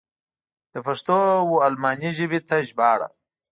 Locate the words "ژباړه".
2.67-3.07